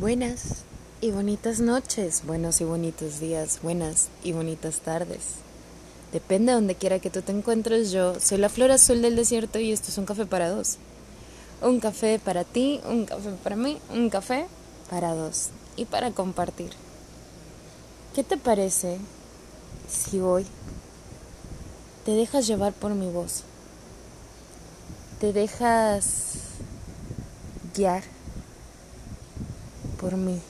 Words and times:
Buenas 0.00 0.62
y 1.00 1.10
bonitas 1.10 1.58
noches, 1.58 2.22
buenos 2.24 2.60
y 2.60 2.64
bonitos 2.64 3.18
días, 3.18 3.58
buenas 3.64 4.10
y 4.22 4.30
bonitas 4.30 4.78
tardes. 4.78 5.38
Depende 6.12 6.52
de 6.52 6.54
donde 6.54 6.76
quiera 6.76 7.00
que 7.00 7.10
tú 7.10 7.20
te 7.20 7.32
encuentres, 7.32 7.90
yo 7.90 8.20
soy 8.20 8.38
la 8.38 8.48
flor 8.48 8.70
azul 8.70 9.02
del 9.02 9.16
desierto 9.16 9.58
y 9.58 9.72
esto 9.72 9.88
es 9.88 9.98
un 9.98 10.06
café 10.06 10.24
para 10.24 10.50
dos. 10.50 10.76
Un 11.62 11.80
café 11.80 12.20
para 12.20 12.44
ti, 12.44 12.80
un 12.88 13.06
café 13.06 13.30
para 13.42 13.56
mí, 13.56 13.80
un 13.92 14.08
café 14.08 14.46
para 14.88 15.14
dos 15.14 15.48
y 15.74 15.84
para 15.84 16.12
compartir. 16.12 16.70
¿Qué 18.14 18.22
te 18.22 18.36
parece 18.36 18.98
si 19.90 20.20
hoy 20.20 20.46
te 22.04 22.12
dejas 22.12 22.46
llevar 22.46 22.72
por 22.72 22.94
mi 22.94 23.10
voz? 23.10 23.42
Te 25.18 25.32
dejas 25.32 26.34
guiar 27.74 28.04
por 30.00 30.16
mí. 30.16 30.40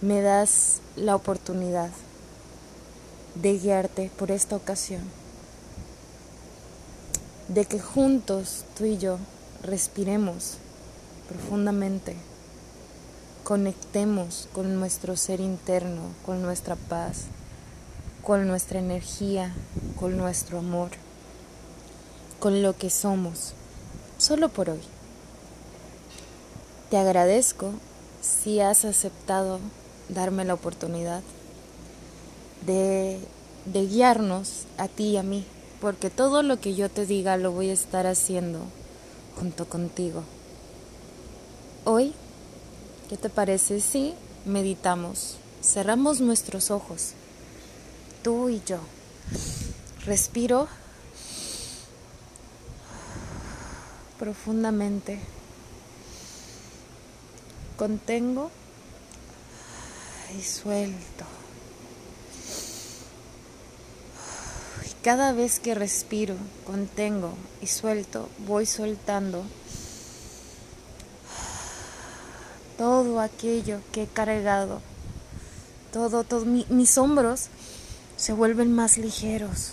Me 0.00 0.20
das 0.22 0.80
la 0.96 1.14
oportunidad 1.14 1.90
de 3.34 3.58
guiarte 3.58 4.10
por 4.18 4.30
esta 4.30 4.56
ocasión. 4.56 5.02
De 7.48 7.64
que 7.64 7.78
juntos 7.78 8.64
tú 8.76 8.84
y 8.84 8.98
yo 8.98 9.18
respiremos 9.62 10.58
profundamente. 11.28 12.16
Conectemos 13.44 14.48
con 14.52 14.76
nuestro 14.78 15.16
ser 15.16 15.40
interno, 15.40 16.02
con 16.24 16.42
nuestra 16.42 16.76
paz, 16.76 17.24
con 18.22 18.46
nuestra 18.46 18.78
energía, 18.78 19.52
con 19.98 20.16
nuestro 20.16 20.58
amor, 20.58 20.90
con 22.38 22.62
lo 22.62 22.76
que 22.76 22.88
somos, 22.88 23.54
solo 24.18 24.48
por 24.48 24.70
hoy. 24.70 24.91
Te 26.92 26.98
agradezco 26.98 27.72
si 28.20 28.60
has 28.60 28.84
aceptado 28.84 29.60
darme 30.10 30.44
la 30.44 30.52
oportunidad 30.52 31.22
de, 32.66 33.18
de, 33.64 33.86
guiarnos 33.86 34.66
a 34.76 34.88
ti 34.88 35.04
y 35.04 35.16
a 35.16 35.22
mí, 35.22 35.46
porque 35.80 36.10
todo 36.10 36.42
lo 36.42 36.60
que 36.60 36.74
yo 36.74 36.90
te 36.90 37.06
diga 37.06 37.38
lo 37.38 37.50
voy 37.50 37.70
a 37.70 37.72
estar 37.72 38.06
haciendo 38.06 38.58
junto 39.38 39.66
contigo. 39.70 40.22
Hoy, 41.86 42.12
¿qué 43.08 43.16
te 43.16 43.30
parece 43.30 43.80
si 43.80 44.12
meditamos? 44.44 45.38
Cerramos 45.62 46.20
nuestros 46.20 46.70
ojos, 46.70 47.12
tú 48.22 48.50
y 48.50 48.60
yo. 48.66 48.80
Respiro 50.04 50.68
profundamente 54.18 55.20
contengo 57.76 58.50
y 60.38 60.42
suelto. 60.42 61.24
Y 64.86 65.02
cada 65.02 65.32
vez 65.32 65.60
que 65.60 65.74
respiro, 65.74 66.36
contengo 66.66 67.34
y 67.60 67.66
suelto, 67.66 68.28
voy 68.46 68.66
soltando 68.66 69.44
todo 72.78 73.20
aquello 73.20 73.80
que 73.92 74.04
he 74.04 74.06
cargado. 74.06 74.80
Todo, 75.92 76.24
todo, 76.24 76.46
mis 76.46 76.96
hombros 76.98 77.48
se 78.16 78.32
vuelven 78.32 78.72
más 78.72 78.98
ligeros. 78.98 79.72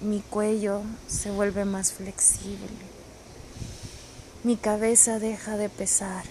Mi 0.00 0.20
cuello 0.20 0.82
se 1.06 1.30
vuelve 1.30 1.64
más 1.64 1.92
flexible. 1.92 2.68
Mi 4.42 4.56
cabeza 4.56 5.18
deja 5.18 5.56
de 5.56 5.68
pesar 5.68 6.24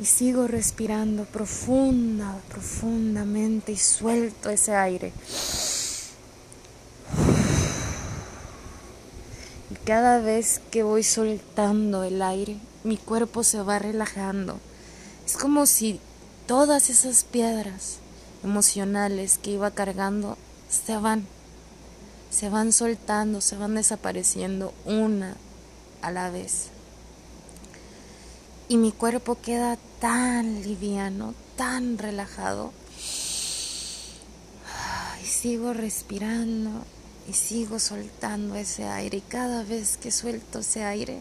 y 0.00 0.04
sigo 0.04 0.46
respirando 0.48 1.24
profunda, 1.24 2.38
profundamente 2.48 3.72
y 3.72 3.76
suelto 3.76 4.50
ese 4.50 4.74
aire. 4.74 5.12
Y 9.70 9.74
cada 9.84 10.18
vez 10.20 10.60
que 10.70 10.82
voy 10.82 11.02
soltando 11.02 12.04
el 12.04 12.22
aire, 12.22 12.58
mi 12.84 12.96
cuerpo 12.96 13.44
se 13.44 13.62
va 13.62 13.78
relajando. 13.78 14.58
Es 15.24 15.36
como 15.36 15.66
si 15.66 16.00
todas 16.46 16.90
esas 16.90 17.24
piedras 17.24 17.98
emocionales 18.42 19.38
que 19.38 19.52
iba 19.52 19.70
cargando 19.70 20.36
se 20.68 20.96
van, 20.96 21.26
se 22.30 22.48
van 22.48 22.72
soltando, 22.72 23.40
se 23.40 23.56
van 23.56 23.74
desapareciendo 23.74 24.74
una 24.84 25.36
a 26.00 26.10
la 26.10 26.30
vez 26.30 26.71
y 28.68 28.76
mi 28.76 28.92
cuerpo 28.92 29.38
queda 29.40 29.78
tan 30.00 30.62
liviano, 30.62 31.34
tan 31.56 31.98
relajado. 31.98 32.72
Y 35.22 35.26
sigo 35.26 35.72
respirando 35.72 36.70
y 37.28 37.34
sigo 37.34 37.78
soltando 37.78 38.56
ese 38.56 38.84
aire 38.84 39.18
y 39.18 39.20
cada 39.20 39.62
vez 39.62 39.96
que 39.96 40.10
suelto 40.10 40.60
ese 40.60 40.84
aire 40.84 41.20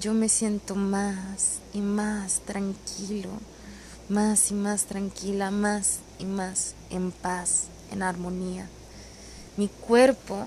yo 0.00 0.14
me 0.14 0.28
siento 0.28 0.76
más 0.76 1.58
y 1.72 1.80
más 1.80 2.40
tranquilo, 2.40 3.30
más 4.08 4.50
y 4.52 4.54
más 4.54 4.84
tranquila, 4.84 5.50
más 5.50 5.98
y 6.20 6.24
más 6.24 6.74
en 6.90 7.10
paz, 7.10 7.64
en 7.90 8.02
armonía. 8.02 8.68
Mi 9.56 9.66
cuerpo 9.68 10.46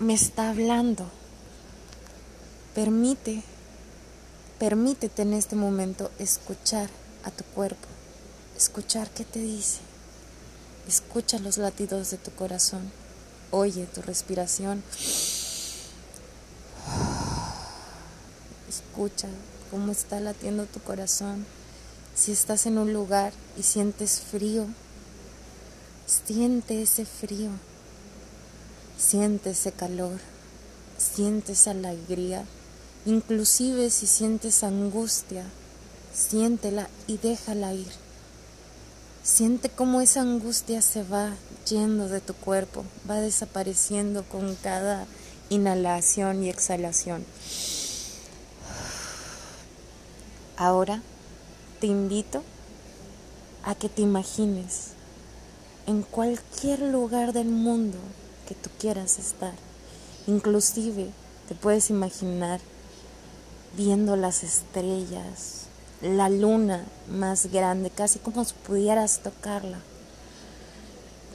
me 0.00 0.14
está 0.14 0.50
hablando. 0.50 1.08
Permite 2.74 3.44
Permítete 4.60 5.22
en 5.22 5.32
este 5.32 5.56
momento 5.56 6.10
escuchar 6.18 6.90
a 7.24 7.30
tu 7.30 7.44
cuerpo, 7.44 7.88
escuchar 8.58 9.08
qué 9.08 9.24
te 9.24 9.38
dice. 9.38 9.78
Escucha 10.86 11.38
los 11.38 11.56
latidos 11.56 12.10
de 12.10 12.18
tu 12.18 12.30
corazón, 12.32 12.92
oye 13.52 13.86
tu 13.86 14.02
respiración. 14.02 14.82
Escucha 18.68 19.28
cómo 19.70 19.92
está 19.92 20.20
latiendo 20.20 20.66
tu 20.66 20.78
corazón. 20.80 21.46
Si 22.14 22.32
estás 22.32 22.66
en 22.66 22.76
un 22.76 22.92
lugar 22.92 23.32
y 23.56 23.62
sientes 23.62 24.20
frío, 24.20 24.66
siente 26.04 26.82
ese 26.82 27.06
frío, 27.06 27.48
siente 28.98 29.52
ese 29.52 29.72
calor, 29.72 30.18
siente 30.98 31.52
esa 31.52 31.70
alegría 31.70 32.44
Inclusive 33.06 33.88
si 33.88 34.06
sientes 34.06 34.62
angustia, 34.62 35.44
siéntela 36.12 36.90
y 37.06 37.16
déjala 37.16 37.72
ir. 37.72 37.90
Siente 39.22 39.70
cómo 39.70 40.02
esa 40.02 40.20
angustia 40.20 40.82
se 40.82 41.02
va 41.02 41.34
yendo 41.66 42.08
de 42.08 42.20
tu 42.20 42.34
cuerpo, 42.34 42.84
va 43.08 43.16
desapareciendo 43.16 44.22
con 44.24 44.54
cada 44.56 45.06
inhalación 45.48 46.44
y 46.44 46.50
exhalación. 46.50 47.24
Ahora 50.58 51.02
te 51.80 51.86
invito 51.86 52.42
a 53.62 53.74
que 53.74 53.88
te 53.88 54.02
imagines 54.02 54.88
en 55.86 56.02
cualquier 56.02 56.80
lugar 56.80 57.32
del 57.32 57.48
mundo 57.48 57.96
que 58.46 58.54
tú 58.54 58.68
quieras 58.78 59.18
estar. 59.18 59.54
Inclusive 60.26 61.10
te 61.48 61.54
puedes 61.54 61.88
imaginar 61.88 62.60
viendo 63.76 64.16
las 64.16 64.42
estrellas, 64.42 65.66
la 66.02 66.28
luna 66.28 66.84
más 67.10 67.46
grande, 67.46 67.90
casi 67.90 68.18
como 68.18 68.44
si 68.44 68.54
pudieras 68.66 69.20
tocarla, 69.20 69.78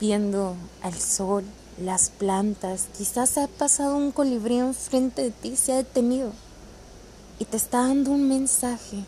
viendo 0.00 0.56
al 0.82 0.94
sol, 0.94 1.44
las 1.78 2.10
plantas, 2.10 2.88
quizás 2.96 3.38
ha 3.38 3.48
pasado 3.48 3.96
un 3.96 4.12
colibrí 4.12 4.58
enfrente 4.58 5.22
de 5.22 5.30
ti, 5.30 5.56
se 5.56 5.72
ha 5.72 5.76
detenido 5.76 6.32
y 7.38 7.44
te 7.44 7.56
está 7.56 7.78
dando 7.78 8.10
un 8.10 8.28
mensaje. 8.28 9.04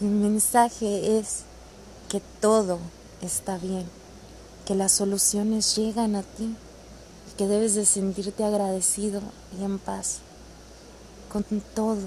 El 0.00 0.08
mensaje 0.08 1.18
es 1.18 1.42
que 2.08 2.20
todo 2.40 2.78
está 3.20 3.58
bien, 3.58 3.86
que 4.66 4.74
las 4.74 4.92
soluciones 4.92 5.76
llegan 5.76 6.16
a 6.16 6.22
ti 6.22 6.54
y 7.30 7.36
que 7.36 7.46
debes 7.46 7.74
de 7.74 7.86
sentirte 7.86 8.44
agradecido 8.44 9.20
y 9.58 9.64
en 9.64 9.78
paz 9.78 10.20
con 11.32 11.44
todo, 11.74 12.06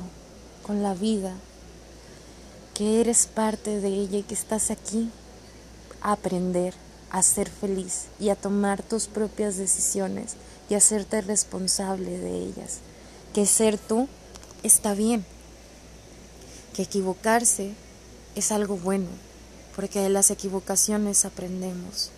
con 0.62 0.83
la 0.83 0.94
vida, 0.94 1.33
que 2.75 3.01
eres 3.01 3.25
parte 3.25 3.81
de 3.81 3.88
ella 3.88 4.19
y 4.19 4.24
que 4.24 4.36
estás 4.36 4.69
aquí 4.69 5.10
a 6.01 6.12
aprender, 6.12 6.75
a 7.10 7.24
ser 7.24 7.50
feliz 7.50 8.04
y 8.19 8.30
a 8.30 8.36
tomar 8.36 8.83
tus 8.83 9.07
propias 9.07 9.57
decisiones 9.57 10.36
y 10.69 10.75
a 10.75 10.77
hacerte 10.77 11.22
responsable 11.22 12.19
de 12.19 12.38
ellas. 12.38 12.81
Que 13.33 13.48
ser 13.48 13.80
tú 13.80 14.07
está 14.62 14.94
bien, 14.94 15.25
que 16.75 16.83
equivocarse 16.83 17.74
es 18.36 18.51
algo 18.51 18.77
bueno, 18.77 19.07
porque 19.75 20.01
de 20.01 20.10
las 20.10 20.30
equivocaciones 20.30 21.25
aprendemos. 21.25 22.12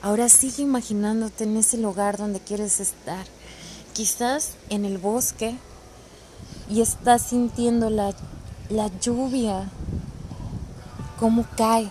Ahora 0.00 0.28
sigue 0.28 0.64
imaginándote 0.64 1.44
en 1.44 1.56
ese 1.56 1.78
lugar 1.78 2.16
donde 2.16 2.40
quieres 2.40 2.80
estar, 2.80 3.26
quizás 3.92 4.54
en 4.70 4.84
el 4.84 4.98
bosque, 4.98 5.56
y 6.68 6.80
estás 6.80 7.22
sintiendo 7.22 7.90
la, 7.90 8.14
la 8.68 8.88
lluvia. 9.00 9.68
Cómo 11.18 11.44
cae, 11.56 11.88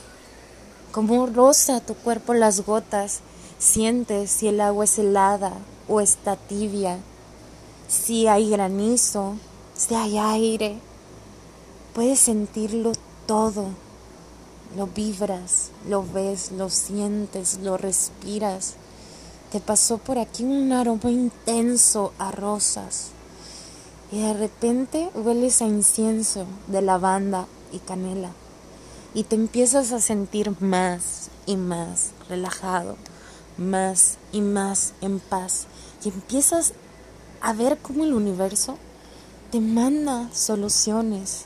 cómo 0.91 1.25
roza 1.25 1.79
tu 1.79 1.93
cuerpo 1.95 2.33
las 2.33 2.65
gotas, 2.65 3.21
sientes 3.59 4.31
si 4.31 4.47
el 4.47 4.59
agua 4.59 4.85
es 4.85 4.99
helada 4.99 5.53
o 5.87 6.01
está 6.01 6.35
tibia, 6.35 6.99
si 7.87 8.27
hay 8.27 8.49
granizo, 8.49 9.35
si 9.73 9.95
hay 9.95 10.17
aire, 10.17 10.79
puedes 11.93 12.19
sentirlo 12.19 12.91
todo, 13.25 13.67
lo 14.75 14.87
vibras, 14.87 15.69
lo 15.87 16.03
ves, 16.03 16.51
lo 16.51 16.69
sientes, 16.69 17.59
lo 17.59 17.77
respiras. 17.77 18.75
Te 19.51 19.59
pasó 19.59 19.97
por 19.97 20.17
aquí 20.17 20.43
un 20.43 20.71
aroma 20.71 21.11
intenso 21.11 22.13
a 22.17 22.31
rosas 22.31 23.11
y 24.11 24.19
de 24.19 24.33
repente 24.33 25.09
hueles 25.15 25.61
a 25.61 25.65
incienso 25.65 26.45
de 26.67 26.81
lavanda 26.81 27.47
y 27.71 27.79
canela 27.79 28.31
y 29.13 29.23
te 29.23 29.35
empiezas 29.35 29.91
a 29.91 29.99
sentir 29.99 30.61
más 30.61 31.29
y 31.45 31.57
más 31.57 32.11
relajado, 32.29 32.97
más 33.57 34.17
y 34.31 34.41
más 34.41 34.93
en 35.01 35.19
paz 35.19 35.67
y 36.03 36.09
empiezas 36.09 36.73
a 37.41 37.53
ver 37.53 37.77
cómo 37.77 38.03
el 38.03 38.13
universo 38.13 38.77
te 39.51 39.59
manda 39.59 40.29
soluciones, 40.33 41.45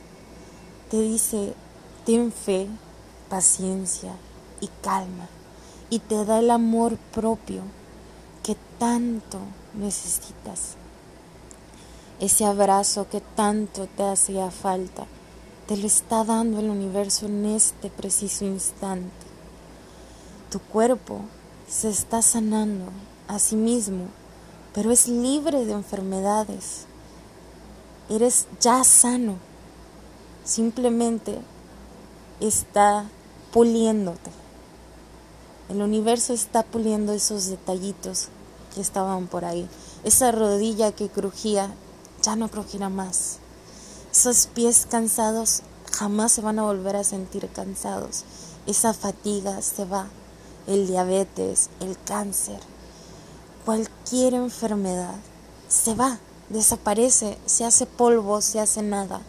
te 0.89 1.01
dice, 1.01 1.53
ten 2.05 2.31
fe, 2.31 2.67
paciencia 3.29 4.15
y 4.61 4.69
calma 4.81 5.27
y 5.89 5.99
te 5.99 6.25
da 6.25 6.39
el 6.39 6.51
amor 6.51 6.97
propio 7.13 7.61
que 8.43 8.55
tanto 8.77 9.39
necesitas. 9.73 10.77
Ese 12.19 12.45
abrazo 12.45 13.07
que 13.09 13.19
tanto 13.19 13.87
te 13.87 14.03
hacía 14.03 14.49
falta, 14.49 15.05
te 15.67 15.75
lo 15.75 15.85
está 15.85 16.23
dando 16.23 16.59
el 16.59 16.69
universo 16.69 17.25
en 17.25 17.45
este 17.45 17.89
preciso 17.89 18.45
instante. 18.45 19.25
Tu 20.49 20.59
cuerpo 20.59 21.21
se 21.67 21.89
está 21.89 22.21
sanando 22.21 22.85
a 23.27 23.37
sí 23.39 23.57
mismo, 23.57 24.05
pero 24.73 24.91
es 24.91 25.09
libre 25.09 25.65
de 25.65 25.73
enfermedades. 25.73 26.85
Eres 28.09 28.47
ya 28.61 28.83
sano. 28.85 29.35
Simplemente 30.45 31.39
está 32.39 33.05
puliéndote. 33.51 34.31
El 35.67 35.81
universo 35.81 36.31
está 36.31 36.63
puliendo 36.63 37.11
esos 37.11 37.47
detallitos 37.47 38.29
que 38.73 38.79
estaban 38.81 39.27
por 39.27 39.43
ahí. 39.43 39.67
Esa 40.03 40.31
rodilla 40.31 40.91
que 40.91 41.09
crujía 41.09 41.73
ya 42.25 42.35
no 42.35 42.49
crujirá 42.49 42.89
más. 42.89 43.37
Esos 44.11 44.47
pies 44.47 44.87
cansados 44.89 45.61
jamás 45.91 46.31
se 46.31 46.41
van 46.41 46.57
a 46.57 46.63
volver 46.63 46.95
a 46.95 47.03
sentir 47.03 47.47
cansados. 47.49 48.23
Esa 48.65 48.93
fatiga 48.93 49.61
se 49.61 49.85
va. 49.85 50.07
El 50.65 50.87
diabetes, 50.87 51.69
el 51.79 51.95
cáncer, 52.05 52.59
cualquier 53.65 54.33
enfermedad 54.33 55.13
se 55.67 55.93
va, 55.93 56.17
desaparece, 56.49 57.37
se 57.45 57.65
hace 57.65 57.85
polvo, 57.85 58.41
se 58.41 58.59
hace 58.59 58.81
nada. 58.81 59.21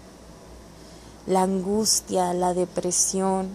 La 1.26 1.42
angustia, 1.42 2.32
la 2.32 2.54
depresión, 2.54 3.50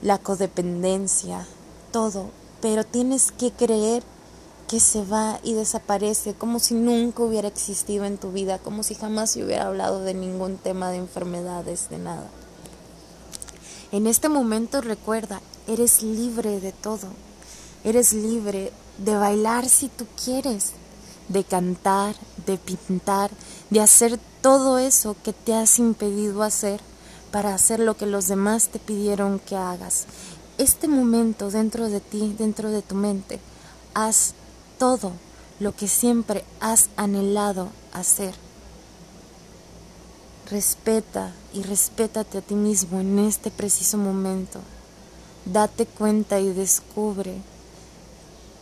la 0.00 0.16
codependencia, 0.16 1.46
todo. 1.92 2.30
Pero 2.62 2.84
tienes 2.84 3.32
que 3.32 3.52
creer 3.52 4.02
que 4.68 4.80
se 4.80 5.02
va 5.02 5.40
y 5.42 5.54
desaparece 5.54 6.34
como 6.34 6.58
si 6.58 6.74
nunca 6.74 7.22
hubiera 7.22 7.48
existido 7.48 8.04
en 8.04 8.18
tu 8.18 8.32
vida, 8.32 8.58
como 8.58 8.82
si 8.82 8.94
jamás 8.94 9.30
se 9.30 9.42
hubiera 9.42 9.66
hablado 9.66 10.00
de 10.02 10.14
ningún 10.14 10.58
tema 10.58 10.90
de 10.90 10.98
enfermedades, 10.98 11.88
de 11.88 11.98
nada. 11.98 12.28
En 13.90 14.06
este 14.06 14.28
momento 14.28 14.82
recuerda, 14.82 15.40
eres 15.66 16.02
libre 16.02 16.60
de 16.60 16.72
todo. 16.72 17.08
Eres 17.84 18.12
libre 18.12 18.70
de 18.98 19.16
bailar 19.16 19.66
si 19.68 19.88
tú 19.88 20.06
quieres, 20.22 20.72
de 21.28 21.44
cantar, 21.44 22.14
de 22.44 22.58
pintar, 22.58 23.30
de 23.70 23.80
hacer 23.80 24.18
todo 24.42 24.78
eso 24.78 25.16
que 25.24 25.32
te 25.32 25.54
has 25.54 25.78
impedido 25.78 26.42
hacer 26.42 26.80
para 27.30 27.54
hacer 27.54 27.80
lo 27.80 27.96
que 27.96 28.06
los 28.06 28.28
demás 28.28 28.68
te 28.68 28.78
pidieron 28.78 29.38
que 29.38 29.56
hagas. 29.56 30.04
Este 30.58 30.88
momento 30.88 31.50
dentro 31.50 31.88
de 31.88 32.00
ti, 32.00 32.34
dentro 32.36 32.70
de 32.70 32.82
tu 32.82 32.94
mente, 32.94 33.38
haz 33.94 34.34
todo 34.78 35.12
lo 35.60 35.74
que 35.74 35.88
siempre 35.88 36.44
has 36.60 36.88
anhelado 36.96 37.68
hacer. 37.92 38.34
Respeta 40.50 41.32
y 41.52 41.62
respétate 41.62 42.38
a 42.38 42.40
ti 42.40 42.54
mismo 42.54 43.00
en 43.00 43.18
este 43.18 43.50
preciso 43.50 43.98
momento. 43.98 44.60
Date 45.44 45.86
cuenta 45.86 46.40
y 46.40 46.52
descubre 46.52 47.34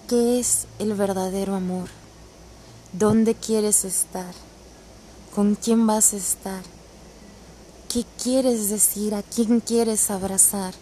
qué 0.09 0.41
es 0.41 0.67
el 0.79 0.95
verdadero 0.95 1.55
amor, 1.55 1.89
dónde 2.93 3.35
quieres 3.35 3.85
estar, 3.85 4.35
con 5.35 5.55
quién 5.55 5.87
vas 5.87 6.13
a 6.13 6.17
estar, 6.17 6.63
qué 7.89 8.05
quieres 8.23 8.69
decir, 8.69 9.15
a 9.15 9.23
quién 9.23 9.61
quieres 9.61 10.11
abrazar. 10.11 10.75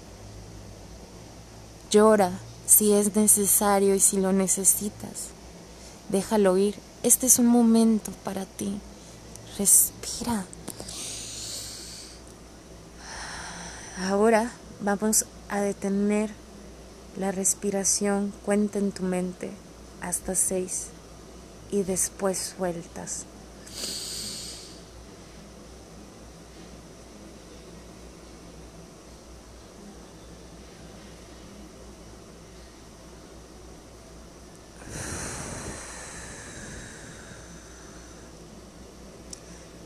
Llora 1.90 2.32
si 2.74 2.92
es 2.92 3.14
necesario 3.14 3.94
y 3.94 4.00
si 4.00 4.20
lo 4.20 4.32
necesitas. 4.32 5.28
Déjalo 6.08 6.56
ir. 6.56 6.74
Este 7.04 7.26
es 7.26 7.38
un 7.38 7.46
momento 7.46 8.10
para 8.24 8.46
ti. 8.46 8.80
Respira. 9.58 10.44
Ahora 14.00 14.50
vamos 14.80 15.24
a 15.48 15.60
detener 15.60 16.30
la 17.16 17.30
respiración. 17.30 18.32
Cuenta 18.44 18.80
en 18.80 18.90
tu 18.90 19.04
mente 19.04 19.52
hasta 20.00 20.34
seis 20.34 20.86
y 21.70 21.84
después 21.84 22.54
sueltas. 22.56 23.26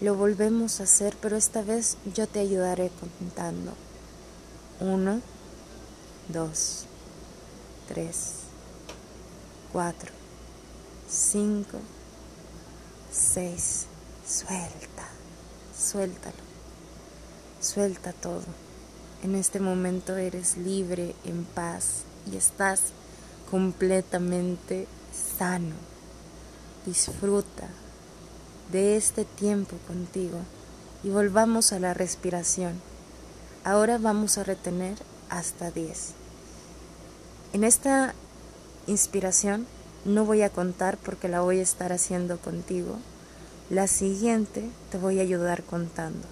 Lo 0.01 0.15
volvemos 0.15 0.79
a 0.79 0.85
hacer, 0.85 1.17
pero 1.21 1.37
esta 1.37 1.63
vez 1.63 1.97
yo 2.15 2.29
te 2.29 2.39
ayudaré 2.39 2.91
contando. 3.01 3.73
Uno, 4.79 5.21
dos, 6.29 6.85
tres, 7.89 8.35
cuatro, 9.73 10.13
cinco, 11.11 11.79
seis. 13.11 13.87
Suelta, 14.25 15.09
suéltalo, 15.77 16.37
suelta 17.61 18.13
todo. 18.13 18.45
En 19.25 19.35
este 19.35 19.59
momento 19.59 20.17
eres 20.17 20.59
libre, 20.59 21.17
en 21.25 21.45
paz 21.45 22.03
y 22.31 22.37
estás 22.37 22.93
completamente 23.51 24.87
sano. 25.39 25.75
Disfruta, 26.85 27.69
de 28.73 28.97
este 28.97 29.25
tiempo 29.25 29.77
contigo 29.87 30.39
y 31.03 31.11
volvamos 31.11 31.73
a 31.73 31.79
la 31.79 31.95
respiración. 31.95 32.81
Ahora 33.65 33.99
vamos 33.99 34.39
a 34.39 34.45
retener 34.45 34.97
hasta 35.31 35.71
10. 35.71 36.13
En 37.53 37.65
esta 37.65 38.15
inspiración 38.87 39.67
no 40.05 40.25
voy 40.25 40.43
a 40.43 40.51
contar 40.51 40.97
porque 40.99 41.29
la 41.29 41.41
voy 41.41 41.61
a 41.61 41.63
estar 41.63 41.93
haciendo 41.93 42.39
contigo. 42.39 42.99
La 43.71 43.87
siguiente 43.87 44.65
te 44.91 44.99
voy 44.99 45.19
a 45.19 45.23
ayudar 45.23 45.63
contando. 45.63 46.27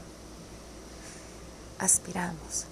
Aspiramos. 1.78 2.66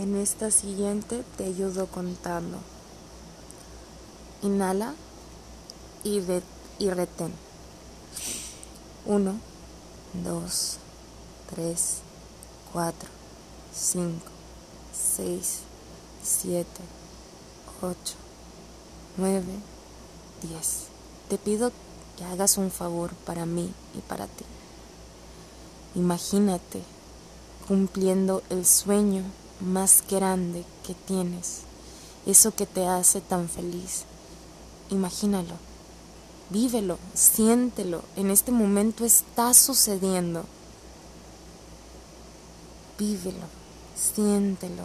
En 0.00 0.16
esta 0.16 0.50
siguiente 0.50 1.22
te 1.36 1.44
ayudo 1.44 1.86
contando. 1.86 2.56
Inhala 4.42 4.94
y, 6.02 6.20
retén. 6.88 7.34
1, 9.04 9.34
2, 10.24 10.76
3, 11.54 11.98
4, 12.72 13.08
5, 13.74 14.12
6, 15.16 15.58
7, 16.22 16.66
8, 17.82 17.96
9, 19.18 19.44
10. 20.42 20.86
Te 21.28 21.36
pido 21.36 21.72
que 22.16 22.24
hagas 22.24 22.56
un 22.56 22.70
favor 22.70 23.10
para 23.26 23.44
mí 23.44 23.70
y 23.94 24.00
para 24.00 24.26
ti. 24.26 24.46
Imagínate 25.94 26.82
cumpliendo 27.66 28.42
el 28.50 28.64
sueño 28.64 29.22
más 29.60 30.04
grande 30.08 30.64
que 30.86 30.94
tienes, 30.94 31.60
eso 32.26 32.54
que 32.54 32.66
te 32.66 32.86
hace 32.86 33.20
tan 33.20 33.48
feliz. 33.48 34.04
Imagínalo, 34.90 35.54
vívelo, 36.50 36.98
siéntelo, 37.14 38.02
en 38.16 38.30
este 38.30 38.52
momento 38.52 39.04
está 39.04 39.52
sucediendo. 39.54 40.44
Vívelo, 42.98 43.46
siéntelo, 43.96 44.84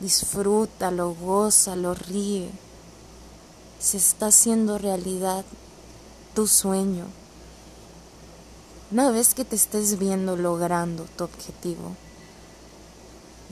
disfrútalo, 0.00 1.14
gózalo, 1.14 1.94
ríe. 1.94 2.50
Se 3.78 3.96
está 3.98 4.28
haciendo 4.28 4.78
realidad 4.78 5.44
tu 6.34 6.46
sueño. 6.46 7.06
Una 8.92 9.10
vez 9.10 9.34
que 9.34 9.44
te 9.44 9.56
estés 9.56 9.98
viendo 9.98 10.36
logrando 10.36 11.06
tu 11.16 11.24
objetivo, 11.24 11.96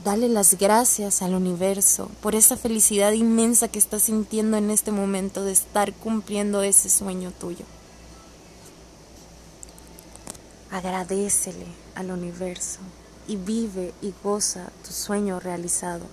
dale 0.05 0.29
las 0.29 0.57
gracias 0.57 1.21
al 1.21 1.33
universo 1.33 2.09
por 2.21 2.35
esa 2.35 2.55
felicidad 2.55 3.11
inmensa 3.11 3.67
que 3.67 3.77
estás 3.77 4.03
sintiendo 4.03 4.55
en 4.55 4.71
este 4.71 4.93
momento 4.93 5.43
de 5.43 5.51
estar 5.51 5.91
cumpliendo 5.91 6.61
ese 6.61 6.89
sueño 6.89 7.33
tuyo. 7.37 7.65
Agradecele 10.71 11.67
al 11.95 12.11
universo 12.11 12.79
y 13.27 13.35
vive 13.35 13.93
y 14.01 14.13
goza 14.23 14.71
tu 14.85 14.93
sueño 14.93 15.41
realizado. 15.41 16.05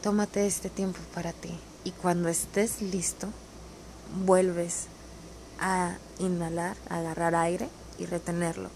Tómate 0.00 0.46
este 0.46 0.70
tiempo 0.70 1.00
para 1.12 1.32
ti 1.32 1.58
y 1.82 1.90
cuando 1.90 2.28
estés 2.28 2.80
listo, 2.82 3.28
vuelves 4.14 4.86
a 5.60 5.96
inhalar, 6.18 6.76
a 6.88 6.98
agarrar 6.98 7.34
aire 7.34 7.68
y 7.98 8.06
retenerlo. 8.06 8.70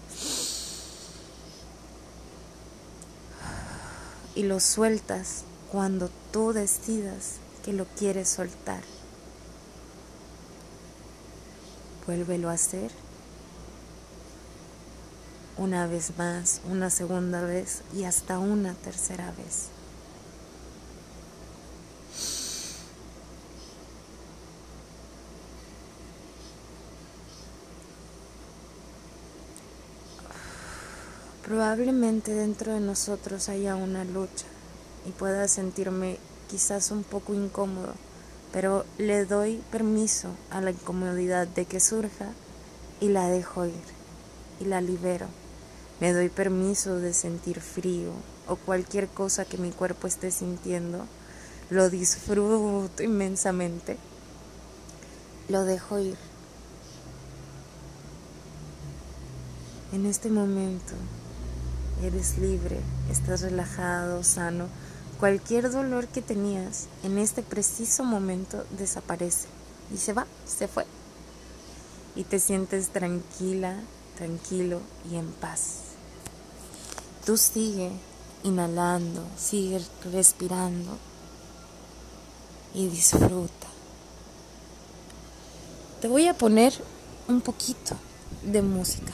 Y 4.35 4.43
lo 4.43 4.59
sueltas 4.59 5.43
cuando 5.71 6.09
tú 6.31 6.53
decidas 6.53 7.35
que 7.63 7.73
lo 7.73 7.85
quieres 7.85 8.29
soltar. 8.29 8.81
Vuélvelo 12.05 12.49
a 12.49 12.53
hacer 12.53 12.91
una 15.57 15.87
vez 15.87 16.17
más, 16.17 16.61
una 16.69 16.89
segunda 16.89 17.41
vez 17.41 17.81
y 17.93 18.05
hasta 18.05 18.39
una 18.39 18.73
tercera 18.75 19.31
vez. 19.31 19.67
Probablemente 31.49 32.31
dentro 32.31 32.73
de 32.73 32.79
nosotros 32.79 33.49
haya 33.49 33.75
una 33.75 34.03
lucha 34.03 34.45
y 35.07 35.09
pueda 35.09 35.47
sentirme 35.47 36.19
quizás 36.47 36.91
un 36.91 37.01
poco 37.03 37.33
incómodo, 37.33 37.95
pero 38.53 38.85
le 38.99 39.25
doy 39.25 39.59
permiso 39.71 40.29
a 40.51 40.61
la 40.61 40.69
incomodidad 40.69 41.47
de 41.47 41.65
que 41.65 41.79
surja 41.79 42.27
y 43.01 43.09
la 43.09 43.29
dejo 43.29 43.65
ir 43.65 43.81
y 44.59 44.65
la 44.65 44.79
libero. 44.79 45.25
Me 45.99 46.13
doy 46.13 46.29
permiso 46.29 46.97
de 46.97 47.15
sentir 47.15 47.61
frío 47.61 48.11
o 48.47 48.55
cualquier 48.55 49.07
cosa 49.07 49.43
que 49.43 49.57
mi 49.57 49.71
cuerpo 49.71 50.05
esté 50.05 50.29
sintiendo. 50.29 51.07
Lo 51.71 51.89
disfruto 51.89 53.01
inmensamente. 53.01 53.97
Lo 55.47 55.63
dejo 55.63 55.97
ir. 55.97 56.17
En 59.91 60.05
este 60.05 60.29
momento 60.29 60.93
eres 62.03 62.37
libre, 62.37 62.79
estás 63.09 63.41
relajado, 63.41 64.23
sano. 64.23 64.67
Cualquier 65.19 65.69
dolor 65.69 66.07
que 66.07 66.21
tenías 66.21 66.87
en 67.03 67.17
este 67.17 67.43
preciso 67.43 68.03
momento 68.03 68.65
desaparece 68.77 69.47
y 69.93 69.97
se 69.97 70.13
va, 70.13 70.25
se 70.45 70.67
fue. 70.67 70.85
Y 72.15 72.23
te 72.23 72.39
sientes 72.39 72.89
tranquila, 72.89 73.75
tranquilo 74.17 74.79
y 75.11 75.17
en 75.17 75.27
paz. 75.31 75.79
Tú 77.25 77.37
sigue 77.37 77.91
inhalando, 78.43 79.23
sigue 79.37 79.81
respirando 80.11 80.97
y 82.73 82.87
disfruta. 82.87 83.67
Te 86.01 86.07
voy 86.07 86.27
a 86.27 86.33
poner 86.33 86.73
un 87.27 87.41
poquito 87.41 87.95
de 88.43 88.61
música. 88.61 89.11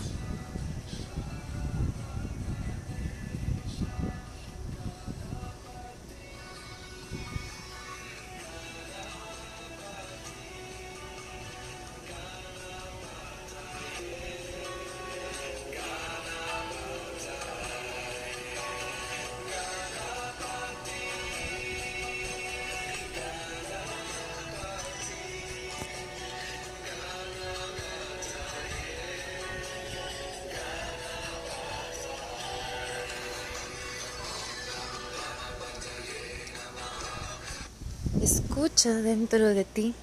Escucha 38.55 38.93
dentro 38.93 39.49
de 39.49 39.65
ti 39.65 39.93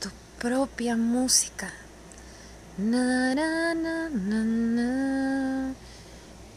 tu 0.00 0.08
propia 0.40 0.96
música. 0.96 1.72
Na, 2.76 3.36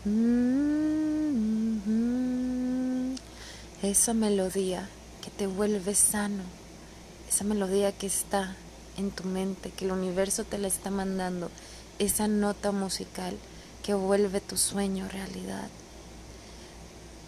mm-hmm. 0.03 0.79
Esa 3.83 4.15
melodía 4.15 4.89
que 5.21 5.29
te 5.29 5.45
vuelve 5.45 5.93
sano, 5.93 6.41
esa 7.29 7.43
melodía 7.43 7.91
que 7.91 8.07
está 8.07 8.55
en 8.97 9.11
tu 9.11 9.25
mente, 9.25 9.69
que 9.69 9.85
el 9.85 9.91
universo 9.91 10.45
te 10.45 10.57
la 10.57 10.67
está 10.67 10.89
mandando, 10.89 11.51
esa 11.99 12.27
nota 12.27 12.71
musical 12.71 13.37
que 13.83 13.93
vuelve 13.93 14.41
tu 14.41 14.57
sueño 14.57 15.07
realidad. 15.07 15.69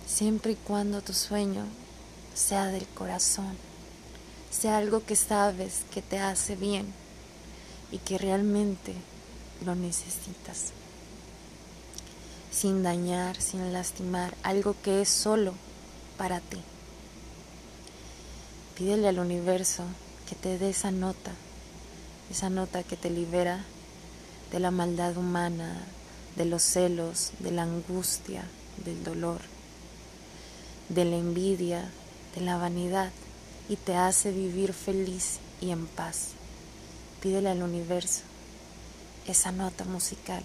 Siempre 0.08 0.54
y 0.54 0.56
cuando 0.56 1.04
tu 1.04 1.14
sueño 1.14 1.66
sea 2.34 2.66
del 2.66 2.88
corazón 2.88 3.75
sea 4.56 4.78
algo 4.78 5.04
que 5.04 5.18
sabes 5.18 5.82
que 5.94 6.02
te 6.02 6.18
hace 6.18 6.56
bien 6.56 6.94
y 7.92 7.98
que 7.98 8.18
realmente 8.18 8.94
lo 9.66 9.76
necesitas. 9.76 10.72
Sin 12.52 12.82
dañar, 12.82 13.42
sin 13.42 13.74
lastimar, 13.74 14.34
algo 14.44 14.76
que 14.82 15.02
es 15.02 15.10
solo 15.10 15.54
para 16.18 16.40
ti. 16.40 16.58
Pídele 18.78 19.10
al 19.10 19.20
universo 19.20 19.84
que 20.30 20.36
te 20.36 20.58
dé 20.58 20.70
esa 20.70 20.92
nota, 20.92 21.32
esa 22.32 22.50
nota 22.50 22.84
que 22.84 22.96
te 22.96 23.10
libera 23.10 23.66
de 24.54 24.60
la 24.62 24.72
maldad 24.72 25.18
humana, 25.18 25.84
de 26.38 26.46
los 26.46 26.64
celos, 26.64 27.32
de 27.40 27.52
la 27.52 27.64
angustia, 27.64 28.46
del 28.86 29.04
dolor, 29.04 29.42
de 30.88 31.04
la 31.04 31.18
envidia, 31.18 31.90
de 32.36 32.42
la 32.42 32.58
vanidad 32.58 33.12
y 33.70 33.76
te 33.76 33.96
hace 33.96 34.32
vivir 34.32 34.74
feliz 34.74 35.40
y 35.62 35.72
en 35.72 35.88
paz. 35.88 36.30
Pídele 37.22 37.50
al 37.50 37.64
universo 37.64 38.22
esa 39.28 39.52
nota 39.52 39.86
musical 39.86 40.44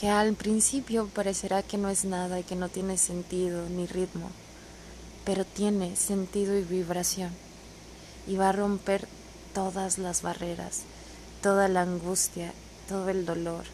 que 0.00 0.08
al 0.08 0.34
principio 0.34 1.08
parecerá 1.08 1.62
que 1.62 1.78
no 1.78 1.88
es 1.88 2.04
nada 2.04 2.38
y 2.38 2.44
que 2.44 2.54
no 2.54 2.68
tiene 2.68 2.96
sentido 2.96 3.68
ni 3.68 3.86
ritmo, 3.86 4.30
pero 5.24 5.44
tiene 5.44 5.96
sentido 5.96 6.56
y 6.56 6.62
vibración 6.62 7.30
y 8.26 8.36
va 8.36 8.50
a 8.50 8.52
romper 8.52 9.08
todas 9.52 9.98
las 9.98 10.22
barreras, 10.22 10.82
toda 11.42 11.68
la 11.68 11.82
angustia, 11.82 12.52
todo 12.88 13.08
el 13.08 13.26
dolor 13.26 13.64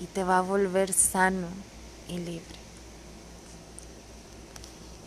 y 0.00 0.06
te 0.06 0.24
va 0.24 0.38
a 0.38 0.42
volver 0.42 0.92
sano 0.92 1.48
y 2.08 2.18
libre. 2.18 2.67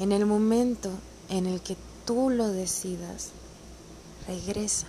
En 0.01 0.11
el 0.11 0.25
momento 0.25 0.89
en 1.29 1.45
el 1.45 1.61
que 1.61 1.77
tú 2.07 2.31
lo 2.31 2.47
decidas, 2.47 3.29
regresa. 4.27 4.87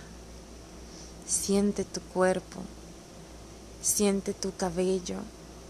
Siente 1.27 1.85
tu 1.85 2.01
cuerpo, 2.01 2.61
siente 3.79 4.33
tu 4.33 4.55
cabello, 4.55 5.17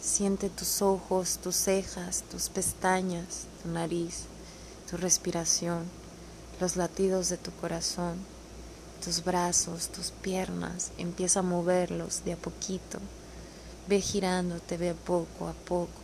siente 0.01 0.49
tus 0.49 0.81
ojos, 0.81 1.39
tus 1.43 1.57
cejas, 1.57 2.23
tus 2.31 2.47
pestañas, 2.47 3.47
tu 3.61 3.67
nariz, 3.67 4.27
tu 4.89 4.95
respiración, 4.95 5.83
los 6.61 6.77
latidos 6.77 7.27
de 7.27 7.35
tu 7.35 7.51
corazón, 7.51 8.19
tus 9.03 9.25
brazos, 9.25 9.89
tus 9.89 10.11
piernas, 10.11 10.91
empieza 10.97 11.41
a 11.41 11.43
moverlos 11.43 12.23
de 12.23 12.31
a 12.31 12.37
poquito. 12.37 12.97
Ve 13.89 13.99
girándote, 13.99 14.77
ve 14.77 14.93
poco 14.93 15.49
a 15.49 15.53
poco. 15.65 16.01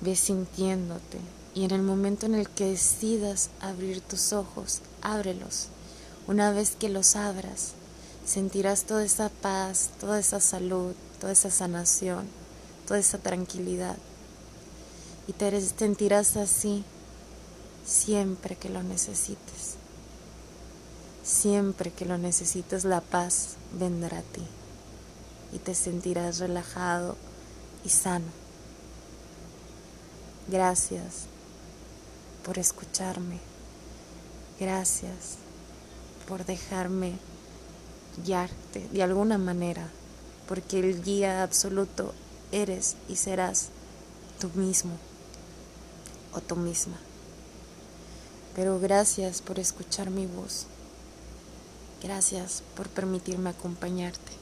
Ve 0.00 0.16
sintiéndote. 0.16 1.45
Y 1.56 1.64
en 1.64 1.70
el 1.70 1.80
momento 1.80 2.26
en 2.26 2.34
el 2.34 2.50
que 2.50 2.66
decidas 2.66 3.48
abrir 3.62 4.02
tus 4.02 4.34
ojos, 4.34 4.82
ábrelos. 5.00 5.68
Una 6.26 6.52
vez 6.52 6.76
que 6.78 6.90
los 6.90 7.16
abras, 7.16 7.72
sentirás 8.26 8.84
toda 8.84 9.02
esa 9.02 9.30
paz, 9.30 9.88
toda 9.98 10.18
esa 10.18 10.38
salud, 10.38 10.94
toda 11.18 11.32
esa 11.32 11.50
sanación, 11.50 12.26
toda 12.86 13.00
esa 13.00 13.16
tranquilidad. 13.16 13.96
Y 15.26 15.32
te 15.32 15.58
sentirás 15.62 16.36
así 16.36 16.84
siempre 17.86 18.56
que 18.56 18.68
lo 18.68 18.82
necesites. 18.82 19.76
Siempre 21.24 21.90
que 21.90 22.04
lo 22.04 22.18
necesites, 22.18 22.84
la 22.84 23.00
paz 23.00 23.56
vendrá 23.72 24.18
a 24.18 24.22
ti 24.22 24.46
y 25.54 25.58
te 25.58 25.74
sentirás 25.74 26.38
relajado 26.38 27.16
y 27.82 27.88
sano. 27.88 28.26
Gracias 30.48 31.28
por 32.46 32.60
escucharme. 32.60 33.40
Gracias 34.60 35.34
por 36.28 36.46
dejarme 36.46 37.14
guiarte 38.24 38.88
de 38.92 39.02
alguna 39.02 39.36
manera, 39.36 39.88
porque 40.46 40.78
el 40.78 41.02
guía 41.02 41.42
absoluto 41.42 42.14
eres 42.52 42.94
y 43.08 43.16
serás 43.16 43.70
tú 44.38 44.48
mismo 44.54 44.92
o 46.32 46.40
tú 46.40 46.54
misma. 46.54 46.96
Pero 48.54 48.78
gracias 48.78 49.42
por 49.42 49.58
escuchar 49.58 50.10
mi 50.10 50.26
voz. 50.26 50.66
Gracias 52.00 52.62
por 52.76 52.88
permitirme 52.88 53.50
acompañarte. 53.50 54.32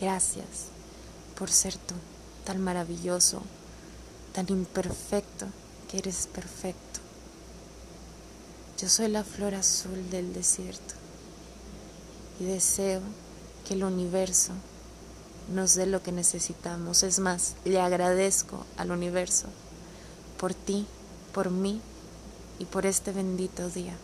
Gracias 0.00 0.68
por 1.38 1.50
ser 1.50 1.76
tú, 1.76 1.94
tan 2.46 2.62
maravilloso, 2.62 3.42
tan 4.32 4.50
imperfecto, 4.50 5.46
eres 5.92 6.26
perfecto. 6.26 7.00
Yo 8.78 8.88
soy 8.88 9.08
la 9.08 9.24
flor 9.24 9.54
azul 9.54 10.10
del 10.10 10.32
desierto 10.32 10.94
y 12.40 12.44
deseo 12.44 13.00
que 13.66 13.74
el 13.74 13.84
universo 13.84 14.52
nos 15.52 15.74
dé 15.74 15.86
lo 15.86 16.02
que 16.02 16.12
necesitamos. 16.12 17.02
Es 17.02 17.18
más, 17.18 17.54
le 17.64 17.80
agradezco 17.80 18.64
al 18.76 18.90
universo 18.90 19.46
por 20.38 20.54
ti, 20.54 20.86
por 21.32 21.50
mí 21.50 21.80
y 22.58 22.64
por 22.64 22.86
este 22.86 23.12
bendito 23.12 23.68
día. 23.68 23.94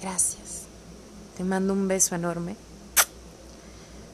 Gracias. 0.00 0.62
Te 1.36 1.44
mando 1.44 1.72
un 1.72 1.88
beso 1.88 2.14
enorme, 2.14 2.56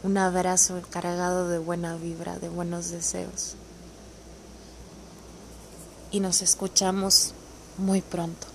un 0.02 0.16
abrazo 0.18 0.80
cargado 0.90 1.48
de 1.48 1.58
buena 1.58 1.96
vibra, 1.96 2.38
de 2.38 2.48
buenos 2.48 2.90
deseos. 2.90 3.56
Y 6.10 6.20
nos 6.20 6.42
escuchamos 6.42 7.34
muy 7.76 8.00
pronto. 8.00 8.46